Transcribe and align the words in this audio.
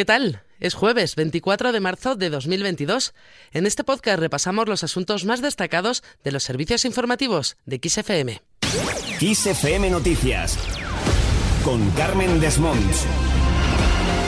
¿Qué 0.00 0.06
tal? 0.06 0.40
Es 0.60 0.72
jueves 0.72 1.14
24 1.14 1.72
de 1.72 1.80
marzo 1.80 2.16
de 2.16 2.30
2022. 2.30 3.12
En 3.52 3.66
este 3.66 3.84
podcast 3.84 4.18
repasamos 4.18 4.66
los 4.66 4.82
asuntos 4.82 5.26
más 5.26 5.42
destacados 5.42 6.02
de 6.24 6.32
los 6.32 6.42
servicios 6.42 6.86
informativos 6.86 7.58
de 7.66 7.78
XFM. 7.86 8.40
XFM 9.20 9.90
Noticias 9.90 10.56
con 11.66 11.90
Carmen 11.90 12.40
Desmonts. 12.40 13.04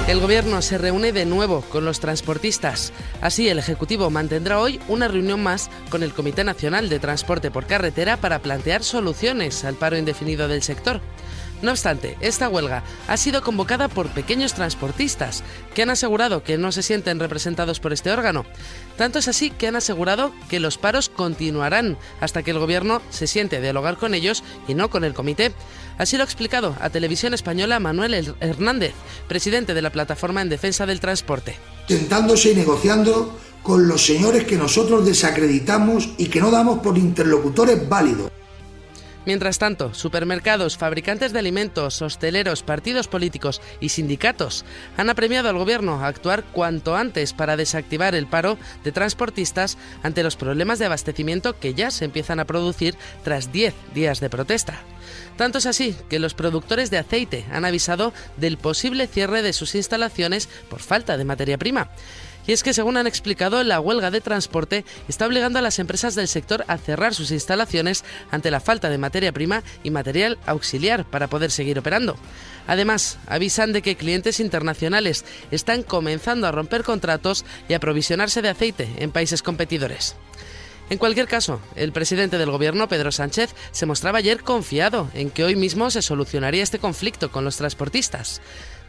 El 0.09 0.21
gobierno 0.21 0.61
se 0.61 0.77
reúne 0.77 1.11
de 1.11 1.25
nuevo 1.25 1.63
con 1.63 1.87
los 1.87 2.01
transportistas. 2.01 2.93
Así, 3.23 3.49
el 3.49 3.59
Ejecutivo 3.59 4.11
mantendrá 4.11 4.61
hoy 4.61 4.79
una 4.89 5.09
reunión 5.09 5.43
más 5.43 5.71
con 5.89 6.03
el 6.03 6.13
Comité 6.13 6.45
Nacional 6.45 6.91
de 6.91 6.99
Transporte 6.99 7.51
por 7.51 7.65
Carretera 7.65 8.19
para 8.19 8.41
plantear 8.41 8.83
soluciones 8.83 9.65
al 9.65 9.77
paro 9.77 9.97
indefinido 9.97 10.49
del 10.49 10.63
sector. 10.63 11.01
No 11.63 11.71
obstante, 11.71 12.17
esta 12.21 12.49
huelga 12.49 12.83
ha 13.07 13.17
sido 13.17 13.43
convocada 13.43 13.87
por 13.89 14.09
pequeños 14.09 14.53
transportistas, 14.53 15.45
que 15.75 15.83
han 15.83 15.91
asegurado 15.91 16.43
que 16.43 16.59
no 16.59 16.73
se 16.73 16.83
sienten 16.83 17.21
representados 17.21 17.79
por 17.79 17.93
este 17.93 18.11
órgano. 18.11 18.45
Tanto 18.97 19.21
es 19.21 19.29
así 19.29 19.51
que 19.51 19.69
han 19.69 19.77
asegurado 19.77 20.33
que 20.51 20.59
los 20.59 20.77
paros 20.77 21.09
continuarán 21.09 21.97
hasta 22.21 22.43
que 22.43 22.51
el 22.51 22.59
gobierno 22.59 23.01
se 23.11 23.29
siente 23.29 23.61
dialogar 23.61 23.97
con 23.97 24.15
ellos 24.15 24.43
y 24.67 24.75
no 24.75 24.91
con 24.91 25.05
el 25.05 25.15
comité. 25.15 25.53
Así 25.99 26.17
lo 26.17 26.25
ha 26.25 26.27
explicado 26.27 26.77
a 26.81 26.91
Televisión 26.91 27.33
Española 27.33 27.79
Manuel 27.79 28.35
Hernández, 28.41 28.95
presidente 29.29 29.73
de 29.73 29.83
la 29.83 29.91
Plataforma 29.91 30.43
en 30.43 30.49
Defensa 30.49 30.85
del 30.85 30.99
Transporte. 30.99 31.57
Sentándose 31.87 32.53
y 32.53 32.55
negociando 32.57 33.39
con 33.63 33.87
los 33.87 34.05
señores 34.05 34.45
que 34.45 34.57
nosotros 34.57 35.07
desacreditamos 35.07 36.11
y 36.19 36.27
que 36.27 36.41
no 36.41 36.51
damos 36.51 36.81
por 36.81 36.99
interlocutores 36.99 37.89
válidos. 37.89 38.33
Mientras 39.25 39.59
tanto, 39.59 39.95
supermercados, 39.95 40.77
fabricantes 40.77 41.33
de 41.33 41.39
alimentos, 41.39 42.03
hosteleros, 42.03 42.65
partidos 42.65 43.07
políticos 43.07 43.63
y 43.81 43.91
sindicatos 43.91 44.65
han 44.97 45.11
apremiado 45.11 45.49
al 45.49 45.59
gobierno 45.59 46.01
a 46.01 46.09
actuar 46.09 46.43
cuanto 46.43 46.97
antes 46.97 47.33
para 47.33 47.57
desactivar 47.57 48.17
el 48.17 48.27
paro 48.27 48.59
de 48.83 48.91
transportistas 48.91 49.79
ante 50.03 50.25
los 50.25 50.35
problemas 50.35 50.81
de 50.81 50.87
abastecimiento 50.87 51.59
que 51.59 51.75
ya 51.75 51.93
se 51.93 52.05
empiezan 52.05 52.41
a 52.41 52.47
producir 52.47 52.97
tras 53.23 53.53
10 53.53 53.75
días 53.95 54.19
de 54.19 54.29
protesta. 54.31 54.81
Tanto 55.37 55.59
es 55.59 55.67
así 55.67 55.97
que 56.09 56.19
los 56.19 56.35
productores 56.35 56.91
de 56.91 56.99
aceite 56.99 57.45
han 57.53 57.65
avisado 57.65 58.13
del 58.37 58.59
posible 58.59 59.07
cierre 59.07 59.43
de 59.43 59.53
sus 59.53 59.75
instalaciones 59.75 60.49
por 60.69 60.81
falta 60.81 61.17
de 61.17 61.25
materia 61.25 61.59
prima. 61.59 61.91
Y 62.47 62.53
es 62.53 62.63
que, 62.63 62.75
según 62.75 62.97
han 62.97 63.07
explicado, 63.07 63.63
la 63.63 63.81
huelga 63.81 64.11
de 64.11 64.21
transporte 64.21 64.85
está 65.09 65.27
obligando 65.27 65.59
a 65.59 65.63
las 65.63 65.79
empresas 65.79 66.15
del 66.15 66.29
sector 66.29 66.65
a 66.69 66.79
cerrar 66.79 67.15
sus 67.15 67.31
instalaciones 67.31 68.05
ante 68.31 68.51
la 68.51 68.61
falta 68.61 68.91
de 68.91 68.99
materia 68.99 69.33
prima 69.33 69.63
y 69.83 69.91
material 69.91 70.39
auxiliar 70.47 71.05
para 71.05 71.29
poder 71.29 71.51
seguir 71.51 71.79
operando. 71.79 72.17
Además, 72.67 73.19
avisan 73.27 73.73
de 73.73 73.83
que 73.83 73.97
clientes 73.97 74.41
internacionales 74.41 75.25
están 75.51 75.83
comenzando 75.83 76.47
a 76.47 76.53
romper 76.53 76.83
contratos 76.83 77.45
y 77.69 77.75
a 77.75 77.77
aprovisionarse 77.77 78.43
de 78.43 78.49
aceite 78.49 78.89
en 78.99 79.11
países 79.11 79.43
competidores. 79.43 80.17
En 80.91 80.99
cualquier 80.99 81.27
caso, 81.27 81.61
el 81.75 81.93
presidente 81.93 82.39
del 82.39 82.51
gobierno, 82.51 82.89
Pedro 82.89 83.13
Sánchez, 83.13 83.55
se 83.71 83.87
mostraba 83.87 84.19
ayer 84.19 84.43
confiado 84.43 85.09
en 85.15 85.31
que 85.31 85.45
hoy 85.45 85.57
mismo 85.57 85.91
se 85.91 86.03
solucionaría 86.03 86.63
este 86.63 86.79
conflicto 86.79 87.31
con 87.31 87.45
los 87.45 87.57
transportistas. 87.57 88.43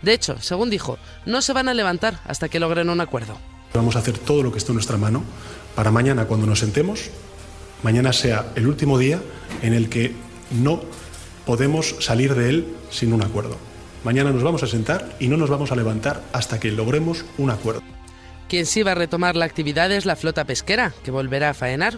De 0.04 0.14
hecho, 0.14 0.36
según 0.42 0.70
dijo, 0.70 1.00
no 1.26 1.42
se 1.42 1.54
van 1.54 1.70
a 1.70 1.74
levantar 1.74 2.20
hasta 2.26 2.50
que 2.50 2.60
logren 2.60 2.90
un 2.90 3.02
acuerdo. 3.02 3.38
Vamos 3.74 3.96
a 3.96 4.00
hacer 4.00 4.18
todo 4.18 4.44
lo 4.44 4.52
que 4.52 4.60
esté 4.60 4.72
en 4.72 4.76
nuestra 4.76 4.98
mano 4.98 5.24
para 5.76 5.90
mañana, 5.90 6.26
cuando 6.26 6.46
nos 6.46 6.60
sentemos, 6.60 7.10
mañana 7.82 8.14
sea 8.14 8.52
el 8.56 8.68
último 8.68 9.00
día 9.00 9.20
en 9.62 9.74
el 9.74 9.90
que 9.90 10.14
no 10.52 10.82
podemos 11.46 11.96
salir 12.00 12.36
de 12.36 12.50
él 12.50 12.76
sin 12.92 13.14
un 13.14 13.24
acuerdo. 13.24 13.58
Mañana 14.04 14.32
nos 14.32 14.44
vamos 14.44 14.62
a 14.62 14.68
sentar 14.68 15.16
y 15.20 15.30
no 15.30 15.38
nos 15.38 15.50
vamos 15.50 15.72
a 15.72 15.76
levantar 15.76 16.22
hasta 16.34 16.60
que 16.60 16.72
logremos 16.72 17.26
un 17.38 17.50
acuerdo. 17.50 17.82
Quien 18.54 18.68
sí 18.68 18.84
va 18.84 18.92
a 18.92 18.94
retomar 18.94 19.36
la 19.36 19.46
actividad 19.46 19.92
es 19.92 20.06
la 20.06 20.16
flota 20.16 20.46
pesquera, 20.46 20.94
que 21.04 21.10
volverá 21.10 21.50
a 21.50 21.54
faenar. 21.56 21.98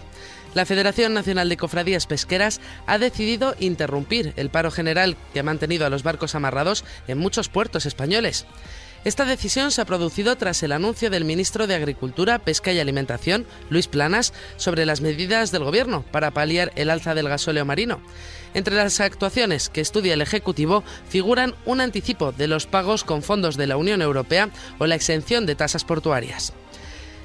La 0.54 0.64
Federación 0.64 1.12
Nacional 1.12 1.50
de 1.50 1.58
Cofradías 1.58 2.06
Pesqueras 2.06 2.62
ha 2.86 2.96
decidido 2.96 3.54
interrumpir 3.60 4.32
el 4.36 4.48
paro 4.48 4.70
general 4.70 5.18
que 5.34 5.40
ha 5.40 5.42
mantenido 5.42 5.84
a 5.84 5.90
los 5.90 6.02
barcos 6.02 6.34
amarrados 6.34 6.86
en 7.08 7.18
muchos 7.18 7.50
puertos 7.50 7.84
españoles. 7.84 8.46
Esta 9.06 9.24
decisión 9.24 9.70
se 9.70 9.80
ha 9.80 9.84
producido 9.84 10.34
tras 10.34 10.64
el 10.64 10.72
anuncio 10.72 11.10
del 11.10 11.24
ministro 11.24 11.68
de 11.68 11.76
Agricultura, 11.76 12.40
Pesca 12.40 12.72
y 12.72 12.80
Alimentación, 12.80 13.46
Luis 13.70 13.86
Planas, 13.86 14.32
sobre 14.56 14.84
las 14.84 15.00
medidas 15.00 15.52
del 15.52 15.62
Gobierno 15.62 16.04
para 16.10 16.32
paliar 16.32 16.72
el 16.74 16.90
alza 16.90 17.14
del 17.14 17.28
gasóleo 17.28 17.64
marino. 17.64 18.00
Entre 18.52 18.74
las 18.74 18.98
actuaciones 18.98 19.68
que 19.68 19.80
estudia 19.80 20.14
el 20.14 20.22
Ejecutivo 20.22 20.82
figuran 21.08 21.54
un 21.66 21.80
anticipo 21.80 22.32
de 22.32 22.48
los 22.48 22.66
pagos 22.66 23.04
con 23.04 23.22
fondos 23.22 23.56
de 23.56 23.68
la 23.68 23.76
Unión 23.76 24.02
Europea 24.02 24.50
o 24.80 24.86
la 24.88 24.96
exención 24.96 25.46
de 25.46 25.54
tasas 25.54 25.84
portuarias. 25.84 26.52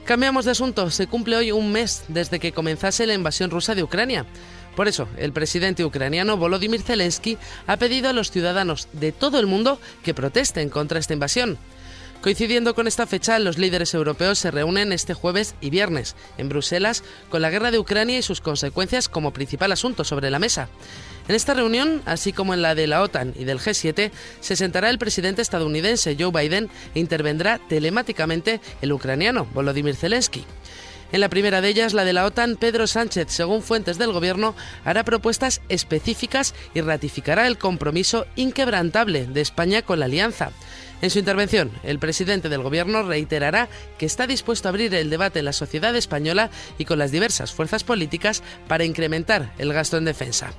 Cambiamos 0.05 0.45
de 0.45 0.51
asunto. 0.51 0.91
Se 0.91 1.07
cumple 1.07 1.35
hoy 1.35 1.51
un 1.51 1.71
mes 1.71 2.03
desde 2.09 2.39
que 2.39 2.51
comenzase 2.51 3.07
la 3.07 3.15
invasión 3.15 3.49
rusa 3.49 3.73
de 3.73 3.81
Ucrania. 3.81 4.27
Por 4.75 4.87
eso, 4.87 5.07
el 5.17 5.33
presidente 5.33 5.83
ucraniano 5.83 6.37
Volodymyr 6.37 6.81
Zelensky 6.81 7.37
ha 7.67 7.77
pedido 7.77 8.09
a 8.09 8.13
los 8.13 8.31
ciudadanos 8.31 8.87
de 8.93 9.11
todo 9.11 9.39
el 9.39 9.47
mundo 9.47 9.79
que 10.03 10.13
protesten 10.13 10.69
contra 10.69 10.99
esta 10.99 11.13
invasión. 11.13 11.57
Coincidiendo 12.21 12.75
con 12.75 12.87
esta 12.87 13.07
fecha, 13.07 13.39
los 13.39 13.57
líderes 13.57 13.95
europeos 13.95 14.37
se 14.37 14.51
reúnen 14.51 14.91
este 14.91 15.15
jueves 15.15 15.55
y 15.59 15.71
viernes 15.71 16.15
en 16.37 16.49
Bruselas 16.49 17.03
con 17.29 17.41
la 17.41 17.49
guerra 17.49 17.71
de 17.71 17.79
Ucrania 17.79 18.19
y 18.19 18.21
sus 18.21 18.41
consecuencias 18.41 19.09
como 19.09 19.33
principal 19.33 19.71
asunto 19.71 20.03
sobre 20.03 20.29
la 20.29 20.37
mesa. 20.37 20.69
En 21.27 21.35
esta 21.35 21.55
reunión, 21.55 22.03
así 22.05 22.31
como 22.31 22.53
en 22.53 22.61
la 22.61 22.75
de 22.75 22.85
la 22.85 23.01
OTAN 23.01 23.33
y 23.35 23.43
del 23.45 23.59
G7, 23.59 24.11
se 24.39 24.55
sentará 24.55 24.91
el 24.91 24.99
presidente 24.99 25.41
estadounidense 25.41 26.15
Joe 26.19 26.31
Biden 26.31 26.69
e 26.93 26.99
intervendrá 26.99 27.59
telemáticamente 27.67 28.61
el 28.83 28.91
ucraniano 28.91 29.45
Volodymyr 29.45 29.95
Zelensky. 29.95 30.45
En 31.11 31.19
la 31.19 31.29
primera 31.29 31.59
de 31.59 31.67
ellas, 31.67 31.93
la 31.93 32.05
de 32.05 32.13
la 32.13 32.25
OTAN, 32.25 32.55
Pedro 32.55 32.87
Sánchez, 32.87 33.27
según 33.29 33.61
fuentes 33.61 33.97
del 33.97 34.13
Gobierno, 34.13 34.55
hará 34.85 35.03
propuestas 35.03 35.61
específicas 35.67 36.55
y 36.73 36.81
ratificará 36.81 37.47
el 37.47 37.57
compromiso 37.57 38.25
inquebrantable 38.35 39.27
de 39.27 39.41
España 39.41 39.81
con 39.81 39.99
la 39.99 40.05
alianza. 40.05 40.51
En 41.01 41.09
su 41.09 41.19
intervención, 41.19 41.71
el 41.83 41.99
presidente 41.99 42.47
del 42.47 42.61
Gobierno 42.61 43.03
reiterará 43.03 43.67
que 43.97 44.05
está 44.05 44.27
dispuesto 44.27 44.67
a 44.67 44.69
abrir 44.69 44.93
el 44.93 45.09
debate 45.09 45.39
en 45.39 45.45
la 45.45 45.53
sociedad 45.53 45.95
española 45.95 46.49
y 46.77 46.85
con 46.85 46.99
las 46.99 47.11
diversas 47.11 47.51
fuerzas 47.51 47.83
políticas 47.83 48.43
para 48.67 48.85
incrementar 48.85 49.51
el 49.57 49.73
gasto 49.73 49.97
en 49.97 50.05
defensa. 50.05 50.53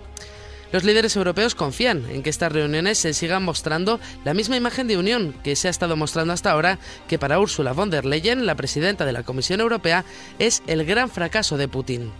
Los 0.72 0.84
líderes 0.84 1.16
europeos 1.16 1.54
confían 1.54 2.06
en 2.10 2.22
que 2.22 2.30
estas 2.30 2.50
reuniones 2.50 2.96
se 2.96 3.12
sigan 3.12 3.44
mostrando 3.44 4.00
la 4.24 4.32
misma 4.32 4.56
imagen 4.56 4.88
de 4.88 4.96
unión 4.96 5.34
que 5.44 5.54
se 5.54 5.68
ha 5.68 5.70
estado 5.70 5.96
mostrando 5.96 6.32
hasta 6.32 6.50
ahora, 6.50 6.78
que 7.08 7.18
para 7.18 7.38
Ursula 7.38 7.72
von 7.72 7.90
der 7.90 8.06
Leyen, 8.06 8.46
la 8.46 8.54
presidenta 8.54 9.04
de 9.04 9.12
la 9.12 9.22
Comisión 9.22 9.60
Europea, 9.60 10.06
es 10.38 10.62
el 10.66 10.86
gran 10.86 11.10
fracaso 11.10 11.58
de 11.58 11.68
Putin. 11.68 12.10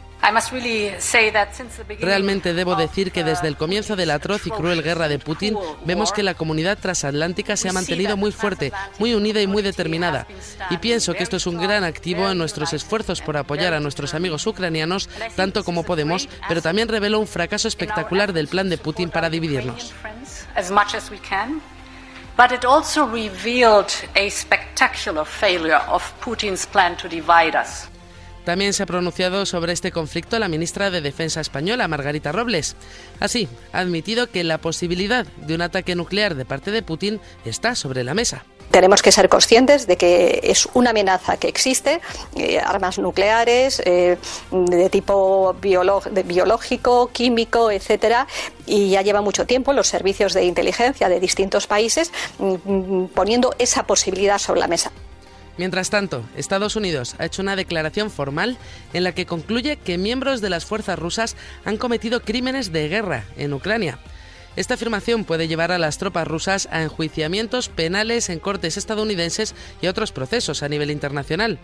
Realmente 2.01 2.55
debo 2.55 2.77
decir 2.77 3.11
que 3.11 3.25
desde 3.25 3.49
el 3.49 3.57
comienzo 3.57 3.97
de 3.97 4.07
la 4.07 4.15
atroz 4.15 4.47
y 4.47 4.51
cruel 4.51 4.83
guerra 4.83 5.09
de 5.09 5.19
Putin 5.19 5.59
vemos 5.85 6.13
que 6.13 6.23
la 6.23 6.35
comunidad 6.35 6.79
transatlántica 6.79 7.57
se 7.57 7.69
ha 7.69 7.73
mantenido 7.73 8.17
muy 8.17 8.31
fuerte, 8.31 8.73
muy 8.99 9.15
unida 9.15 9.41
y 9.41 9.49
muy 9.49 9.63
determinada. 9.63 10.27
Y 10.71 10.79
pienso 10.79 11.15
que 11.15 11.25
esto 11.25 11.37
es 11.37 11.47
un 11.47 11.59
gran 11.59 11.83
activo 11.83 12.31
en 12.31 12.39
nuestros 12.39 12.73
esfuerzos 12.73 13.21
por 13.21 13.37
apoyar 13.37 13.75
a 13.75 13.81
nuestros 13.81 14.15
amigos 14.15 14.47
ucranianos 14.47 15.09
tanto 15.35 15.65
como 15.65 15.83
podemos, 15.83 16.29
pero 16.49 16.63
también 16.63 16.89
reveló 16.89 17.19
un 17.19 17.27
fracaso 17.27 17.67
espectacular 17.67 18.33
del 18.33 18.49
plan 18.49 18.69
de 18.69 18.79
Putin 18.79 19.11
para 19.11 19.29
dividirnos. 19.29 19.93
But 22.35 22.51
it 22.51 22.65
also 22.65 23.05
revealed 23.07 23.93
a 24.17 24.31
spectacular 24.31 25.27
failure 25.27 25.83
of 25.87 26.03
Putin's 26.23 26.65
plan 26.65 26.97
to 26.97 27.07
divide 27.07 27.55
us. 27.55 27.92
También 28.45 28.73
se 28.73 28.83
ha 28.83 28.87
pronunciado 28.87 29.47
sobre 29.47 29.73
este 29.73 29.93
conflicto 29.93 30.39
la 30.39 30.49
ministra 30.49 30.91
de 30.91 31.01
Defensa 31.01 31.41
española, 31.41 31.89
Margarita 31.89 32.33
Robles. 32.33 32.77
Así, 33.21 33.49
ha 33.73 33.79
admitido 33.79 34.31
que 34.31 34.43
la 34.45 34.59
posibilidad 34.59 35.27
de 35.27 35.55
un 35.55 35.63
ataque 35.63 35.95
nuclear 35.95 36.35
de 36.35 36.45
parte 36.45 36.71
de 36.71 36.83
Putin 36.83 37.21
está 37.45 37.75
sobre 37.75 38.05
la 38.05 38.15
mesa. 38.15 38.45
Tenemos 38.73 39.03
que 39.03 39.13
ser 39.13 39.29
conscientes 39.29 39.87
de 39.87 39.99
que 39.99 40.41
es 40.45 40.67
una 40.73 40.91
amenaza 40.91 41.37
que 41.37 41.47
existe, 41.47 42.01
eh, 42.35 42.59
armas 42.59 42.99
nucleares 42.99 43.83
eh, 43.85 44.17
de 44.51 44.89
tipo 44.89 45.55
biológico, 45.61 47.11
químico, 47.13 47.71
etcétera, 47.71 48.27
y 48.65 48.89
ya 48.89 49.03
lleva 49.03 49.21
mucho 49.21 49.45
tiempo 49.45 49.75
los 49.75 49.89
servicios 49.89 50.33
de 50.33 50.47
inteligencia 50.47 51.11
de 51.11 51.21
distintos 51.21 51.67
países 51.67 52.13
mm, 52.39 52.55
mm, 52.65 53.09
poniendo 53.09 53.55
esa 53.59 53.83
posibilidad 53.83 54.39
sobre 54.39 54.61
la 54.61 54.69
mesa. 54.69 54.91
Mientras 55.59 55.91
tanto, 55.91 56.25
Estados 56.37 56.77
Unidos 56.77 57.15
ha 57.19 57.27
hecho 57.27 57.43
una 57.43 57.57
declaración 57.57 58.11
formal 58.11 58.57
en 58.93 59.05
la 59.05 59.13
que 59.13 59.27
concluye 59.27 59.77
que 59.77 59.99
miembros 59.99 60.41
de 60.41 60.51
las 60.51 60.65
fuerzas 60.65 60.99
rusas 60.99 61.37
han 61.65 61.77
cometido 61.77 62.23
crímenes 62.23 62.73
de 62.73 62.89
guerra 62.89 63.25
en 63.37 63.53
Ucrania. 63.53 63.99
Esta 64.57 64.75
afirmación 64.75 65.25
puede 65.25 65.49
llevar 65.49 65.73
a 65.73 65.79
las 65.79 65.99
tropas 65.99 66.29
rusas 66.29 66.69
a 66.71 66.83
enjuiciamientos 66.83 67.69
penales 67.69 68.29
en 68.29 68.39
cortes 68.39 68.77
estadounidenses 68.77 69.55
y 69.81 69.87
otros 69.87 70.13
procesos 70.13 70.63
a 70.63 70.69
nivel 70.69 70.91
internacional. 70.91 71.59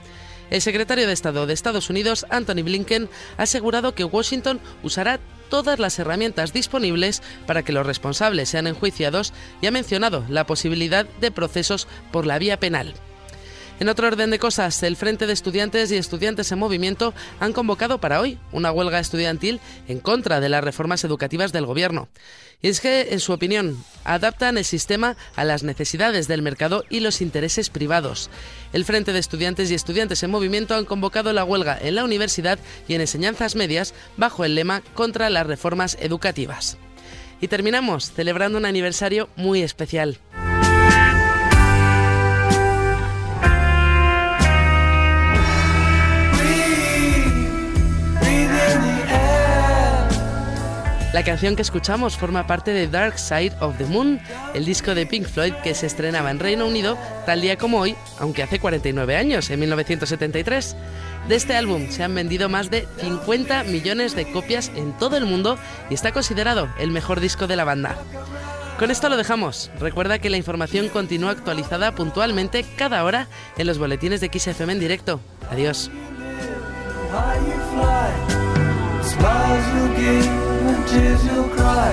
El 0.51 0.63
secretario 0.63 1.07
de 1.07 1.13
Estado 1.13 1.47
de 1.47 1.53
Estados 1.53 1.91
Unidos, 1.91 2.25
Anthony 2.31 2.63
Blinken, 2.63 3.11
ha 3.37 3.43
asegurado 3.43 3.95
que 3.95 4.05
Washington 4.05 4.61
usará 4.83 5.21
todas 5.51 5.79
las 5.79 5.99
herramientas 5.99 6.55
disponibles 6.55 7.23
para 7.47 7.63
que 7.63 7.73
los 7.73 7.87
responsables 7.87 8.49
sean 8.49 8.67
enjuiciados 8.67 9.35
y 9.61 9.67
ha 9.67 9.71
mencionado 9.71 10.25
la 10.29 10.47
posibilidad 10.47 11.07
de 11.21 11.31
procesos 11.31 11.87
por 12.11 12.27
la 12.27 12.39
vía 12.39 12.59
penal. 12.59 12.95
En 13.81 13.89
otro 13.89 14.09
orden 14.09 14.31
de 14.31 14.41
cosas, 14.41 14.83
el 14.83 14.97
Frente 14.97 15.29
de 15.29 15.33
Estudiantes 15.33 15.93
y 15.93 15.97
Estudiantes 15.97 16.51
en 16.51 16.59
Movimiento 16.59 17.15
han 17.39 17.53
convocado 17.53 18.01
para 18.01 18.21
hoy 18.21 18.37
una 18.51 18.73
huelga 18.73 18.99
estudiantil 18.99 19.61
en 19.87 20.01
contra 20.01 20.41
de 20.41 20.49
las 20.49 20.65
reformas 20.65 21.05
educativas 21.05 21.53
del 21.53 21.65
Gobierno. 21.65 22.09
Y 22.61 22.71
es 22.71 22.81
que, 22.81 23.13
en 23.13 23.21
su 23.21 23.33
opinión, 23.33 23.77
adaptan 24.03 24.59
el 24.59 24.65
sistema 24.65 25.17
a 25.37 25.45
las 25.45 25.63
necesidades 25.63 26.27
del 26.27 26.43
mercado 26.43 26.85
y 26.91 26.99
los 26.99 27.21
intereses 27.21 27.71
privados. 27.71 28.31
El 28.73 28.85
Frente 28.85 29.13
de 29.13 29.21
Estudiantes 29.21 29.71
y 29.71 29.75
Estudiantes 29.75 30.25
en 30.25 30.33
Movimiento 30.33 30.75
han 30.75 30.85
convocado 30.85 31.33
la 31.33 31.45
huelga 31.45 31.79
en 31.81 31.95
la 31.95 32.03
universidad 32.03 32.59
y 32.89 32.95
en 32.95 33.01
enseñanzas 33.01 33.55
medias 33.55 33.95
bajo 34.17 34.45
el 34.45 34.57
lema 34.57 34.83
contra 34.95 35.31
las 35.31 35.47
reformas 35.47 35.97
educativas. 36.01 36.79
Y 37.41 37.47
terminamos 37.47 38.11
celebrando 38.11 38.59
un 38.59 38.65
aniversario 38.65 39.29
muy 39.37 39.63
especial. 39.63 40.19
Canción 51.29 51.57
que 51.57 51.63
escuchamos 51.63 52.17
forma 52.17 52.47
parte 52.47 52.71
de 52.71 52.89
Dark 52.89 53.19
Side 53.19 53.53
of 53.61 53.77
the 53.77 53.85
Moon, 53.85 54.19
el 54.55 54.65
disco 54.65 54.95
de 54.95 55.05
Pink 55.05 55.27
Floyd 55.27 55.53
que 55.63 55.75
se 55.75 55.85
estrenaba 55.85 56.31
en 56.31 56.39
Reino 56.39 56.67
Unido 56.67 56.97
tal 57.27 57.43
día 57.43 57.59
como 57.59 57.81
hoy, 57.81 57.95
aunque 58.19 58.43
hace 58.43 58.59
49 58.59 59.15
años, 59.15 59.51
en 59.51 59.61
1973. 59.61 60.75
De 61.29 61.35
este 61.35 61.55
álbum 61.55 61.91
se 61.91 62.03
han 62.03 62.15
vendido 62.15 62.49
más 62.49 62.71
de 62.71 62.89
50 63.03 63.65
millones 63.65 64.17
de 64.17 64.33
copias 64.33 64.73
en 64.75 64.97
todo 64.97 65.19
el 65.19 65.27
mundo 65.27 65.59
y 65.91 65.95
está 65.95 66.13
considerado 66.13 66.67
el 66.79 66.93
mejor 66.93 67.21
disco 67.21 67.47
de 67.47 67.57
la 67.57 67.65
banda. 67.65 67.99
Con 68.79 68.91
esto 68.91 69.11
lo 69.11 69.19
dejamos. 69.19 69.71
Recuerda 69.79 70.21
que 70.21 70.31
la 70.31 70.39
información 70.39 70.89
continúa 70.89 71.33
actualizada 71.33 71.95
puntualmente 71.95 72.65
cada 72.79 73.05
hora 73.05 73.29
en 73.59 73.67
los 73.67 73.77
boletines 73.77 74.23
de 74.23 74.31
XFM 74.33 74.73
en 74.73 74.81
directo. 74.81 75.21
Adiós. 75.51 75.91
You'll 81.39 81.49
cry. 81.51 81.93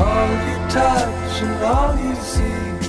All 0.00 0.30
you 0.48 0.58
touch 0.70 1.42
and 1.42 1.64
all 1.64 1.94
you 1.98 2.14
see 2.14 2.79